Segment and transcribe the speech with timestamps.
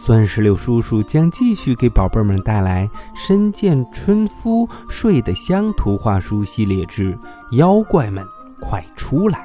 [0.00, 2.86] 酸石榴叔叔将继续给宝贝们带来
[3.16, 7.12] 《深见春夫睡得香》图画书系列之
[7.56, 8.24] 《妖怪们
[8.60, 9.40] 快出来》。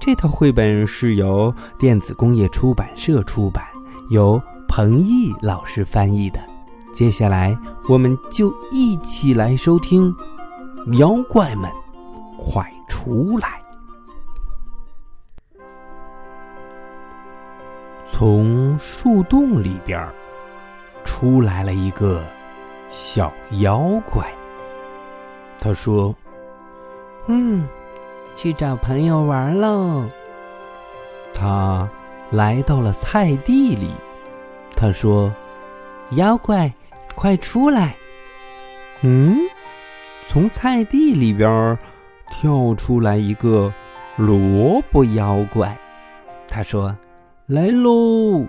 [0.00, 3.64] 这套绘本是由电子工业出版社出版，
[4.10, 6.40] 由彭毅老师翻译的。
[6.92, 7.56] 接下来，
[7.88, 10.12] 我们就一起来收听
[10.98, 11.70] 《妖怪们
[12.36, 13.48] 快出来》。
[18.18, 20.08] 从树洞里边
[21.04, 22.24] 出来了一个
[22.90, 24.26] 小妖怪。
[25.58, 26.14] 他说
[27.28, 27.68] ：“嗯，
[28.34, 30.02] 去找朋友玩喽。”
[31.34, 31.86] 他
[32.30, 33.92] 来到了菜地里。
[34.74, 35.30] 他说
[36.12, 36.72] ：“妖怪，
[37.14, 37.94] 快出来！”
[39.04, 39.36] 嗯，
[40.24, 41.78] 从菜地里边
[42.30, 43.70] 跳出来一个
[44.16, 45.76] 萝卜妖怪。
[46.48, 46.96] 他说。
[47.48, 48.44] 来喽！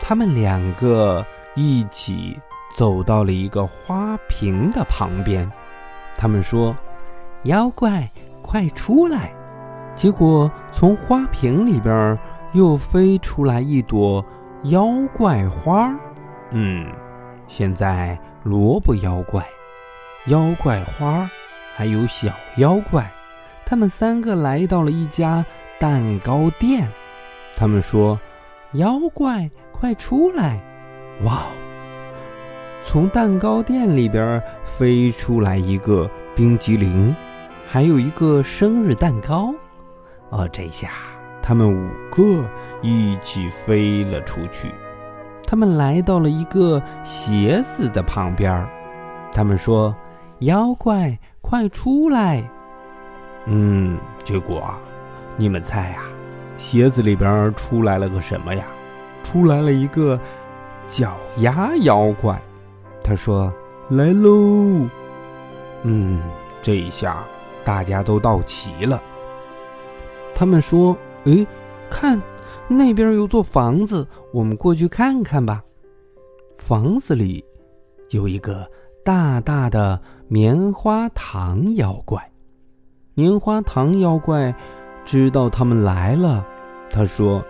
[0.00, 2.36] 他们两个一起
[2.74, 5.48] 走到了一个花瓶的旁边。
[6.16, 6.76] 他们说
[7.46, 8.10] ：“妖怪，
[8.42, 9.32] 快出来！”
[9.94, 12.18] 结果从花瓶里边
[12.54, 14.24] 又飞出来一朵
[14.64, 15.96] 妖怪花儿。
[16.50, 16.90] 嗯，
[17.46, 19.46] 现在萝卜妖怪、
[20.26, 21.30] 妖怪花儿，
[21.76, 23.08] 还有小妖怪，
[23.64, 25.46] 他们三个来到了一家
[25.78, 26.90] 蛋糕店。
[27.58, 28.16] 他们说
[28.74, 30.60] ：“妖怪，快出来！”
[31.26, 31.42] 哇！
[32.84, 37.12] 从蛋糕店里边飞出来一个冰激凌，
[37.66, 39.52] 还有一个生日蛋糕。
[40.30, 40.90] 哦，这下
[41.42, 42.48] 他们五个
[42.80, 44.70] 一起飞了出去。
[45.42, 48.64] 他们来到了一个鞋子的旁边。
[49.32, 49.92] 他们说
[50.40, 52.48] ：“妖怪，快出来！”
[53.46, 54.72] 嗯，结果，
[55.36, 56.04] 你们猜啊？
[56.58, 58.66] 鞋子里边出来了个什么呀？
[59.24, 60.18] 出来了一个
[60.86, 62.38] 脚丫妖怪。
[63.02, 63.50] 他说
[63.88, 64.86] ：“来喽！”
[65.84, 66.20] 嗯，
[66.60, 67.24] 这一下
[67.64, 69.02] 大家都到齐了。
[70.34, 71.46] 他们说：“诶，
[71.88, 72.20] 看
[72.66, 75.62] 那边有座房子，我们过去看看吧。”
[76.58, 77.44] 房子里
[78.10, 78.68] 有一个
[79.04, 82.30] 大大的棉花糖妖怪。
[83.14, 84.54] 棉花糖妖怪。
[85.10, 86.44] 知道他们来了，
[86.90, 87.42] 他说：“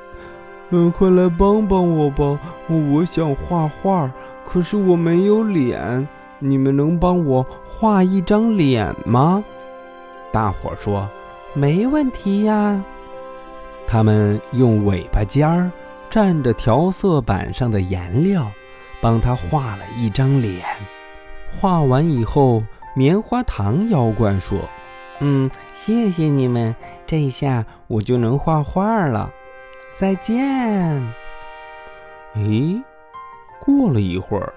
[0.71, 2.39] 嗯，快来帮帮我吧！
[2.69, 4.09] 我想画画，
[4.45, 6.07] 可是我没有脸，
[6.39, 9.43] 你们能帮我画一张脸吗？”
[10.31, 11.09] 大伙说
[11.53, 12.81] ：“没问题呀。”
[13.89, 15.69] 他们用尾巴尖儿
[16.09, 18.47] 蘸着调色板上的颜料，
[19.01, 20.65] 帮他画了一张脸。
[21.59, 22.63] 画完以后，
[22.95, 24.61] 棉花糖妖怪说。
[25.21, 26.75] 嗯，谢谢你们，
[27.07, 29.29] 这下我就能画画了。
[29.97, 31.03] 再见。
[32.37, 32.81] 咦，
[33.59, 34.53] 过了一会儿，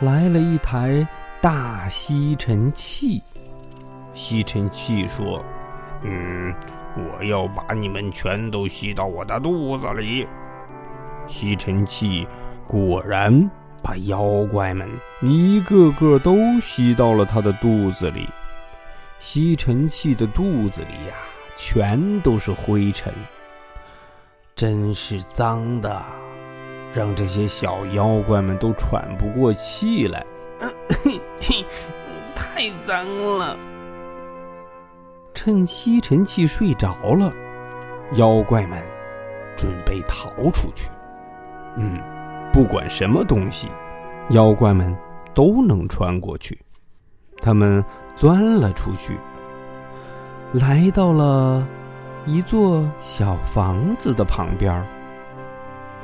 [0.00, 1.06] 来了一台
[1.40, 3.20] 大吸尘器。
[4.12, 5.44] 吸尘器说
[6.02, 6.54] ：“嗯，
[6.96, 10.24] 我要把你们全都吸到我的肚子里。”
[11.26, 12.28] 吸尘器
[12.68, 13.50] 果然
[13.82, 14.88] 把妖怪们
[15.20, 18.28] 一个个都吸到了他的肚子里。
[19.24, 21.14] 吸尘器的肚子里呀，
[21.56, 23.10] 全都是灰尘，
[24.54, 26.02] 真是脏的，
[26.92, 30.22] 让这些小妖怪们都喘不过气来。
[32.36, 33.06] 太脏
[33.38, 33.56] 了！
[35.32, 37.32] 趁吸尘器睡着了，
[38.16, 38.78] 妖怪们
[39.56, 40.90] 准备逃出去。
[41.78, 41.98] 嗯，
[42.52, 43.70] 不管什么东西，
[44.28, 44.94] 妖怪们
[45.32, 46.60] 都能穿过去。
[47.38, 47.82] 他们。
[48.16, 49.18] 钻了出去，
[50.52, 51.66] 来到了
[52.26, 54.84] 一座小房子的旁边。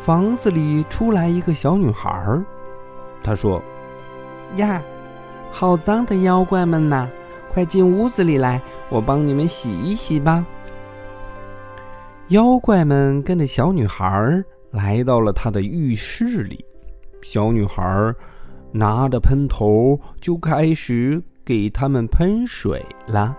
[0.00, 2.44] 房子里出来一个小女孩儿，
[3.22, 3.62] 她说
[4.56, 4.82] ：“呀，
[5.52, 7.08] 好脏的妖怪们呐，
[7.52, 10.44] 快进屋子里来，我帮你们洗一洗吧。”
[12.28, 16.64] 妖怪们跟着小女孩儿来到了她的浴室里，
[17.22, 18.16] 小女孩儿
[18.72, 21.22] 拿着喷头就开始。
[21.50, 23.34] 给他们喷水了，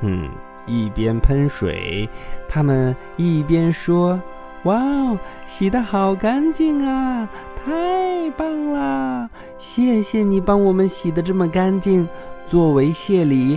[0.00, 0.28] 嗯，
[0.66, 2.08] 一边喷水，
[2.48, 4.20] 他们一边说
[4.66, 7.28] ：“哇哦，洗的好干净啊！
[7.54, 9.30] 太棒啦！
[9.56, 12.08] 谢谢你帮我们洗的这么干净。
[12.44, 13.56] 作为谢礼，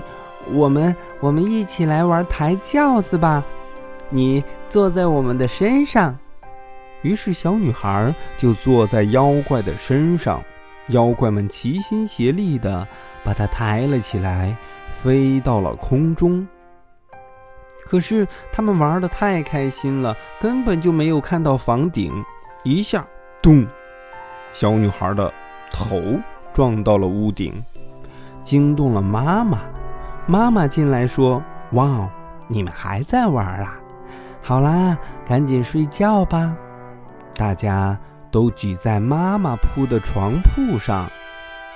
[0.52, 3.44] 我们我们一起来玩抬轿子吧。
[4.12, 6.16] 你坐在我们的身上。
[7.02, 10.40] 于是小女孩就坐在妖怪的身上，
[10.88, 12.88] 妖怪们齐心协力地
[13.24, 14.56] 把她抬了起来，
[14.88, 16.48] 飞到了空中。
[17.86, 22.12] 可是他们玩的太开心了，根本就没有看到房顶。
[22.64, 23.06] 一下，
[23.42, 23.66] 咚！
[24.54, 25.34] 小女孩的
[25.72, 26.00] 头
[26.54, 27.62] 撞到了屋顶，
[28.44, 29.60] 惊动了妈妈。
[30.28, 31.42] 妈妈进来说
[31.74, 32.10] ：“哇，
[32.48, 33.80] 你们还在玩啊？
[34.42, 36.56] 好啦，赶紧睡觉吧。”
[37.36, 37.98] 大家
[38.32, 41.08] 都挤在妈妈铺的床铺上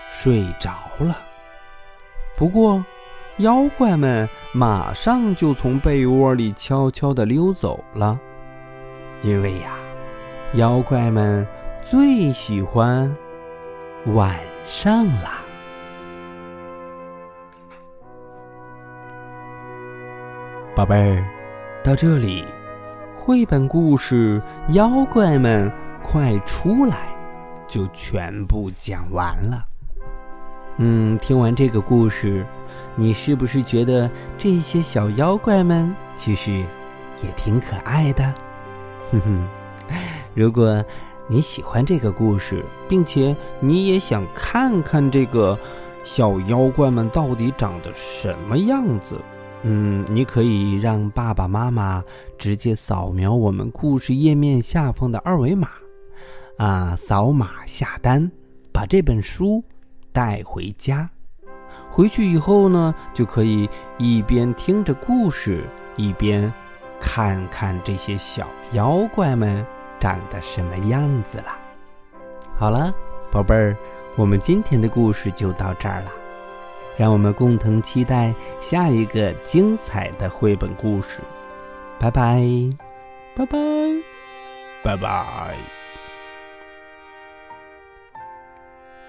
[0.09, 1.17] 睡着了。
[2.37, 2.83] 不过，
[3.37, 8.17] 妖怪们马上就从被窝里悄悄地溜走了，
[9.21, 9.77] 因为呀，
[10.53, 11.45] 妖怪们
[11.83, 13.13] 最喜欢
[14.07, 15.41] 晚上啦。
[20.75, 21.25] 宝贝儿，
[21.83, 22.45] 到这里。
[23.17, 24.39] 绘本故事
[24.73, 25.71] 《妖怪们
[26.05, 27.15] 快出来》
[27.73, 29.65] 就全部讲完了。
[30.77, 32.45] 嗯，听完这个故事，
[32.95, 36.59] 你是不是觉得这些小妖怪们其实
[37.23, 38.23] 也挺可爱的？
[39.11, 39.47] 哼哼，
[40.35, 40.83] 如果
[41.27, 45.57] 你喜欢这个故事，并且你也想看看这个
[46.03, 49.19] 小妖怪们到底长得什么样子。
[49.63, 52.03] 嗯，你可以让爸爸妈妈
[52.37, 55.69] 直接扫描我们故事页面下方的二维码，
[56.57, 58.31] 啊，扫码下单，
[58.71, 59.63] 把这本书
[60.13, 61.09] 带回家。
[61.89, 65.63] 回去以后呢，就可以一边听着故事，
[65.95, 66.51] 一边
[66.99, 69.65] 看看这些小妖怪们
[69.99, 71.57] 长得什么样子了。
[72.57, 72.93] 好了，
[73.31, 73.77] 宝贝儿，
[74.15, 76.11] 我们今天的故事就到这儿了。
[76.97, 81.19] 让我们共同期待下一个精彩的绘本故事，
[81.99, 82.41] 拜拜，
[83.35, 83.57] 拜拜，
[84.81, 85.84] 拜拜！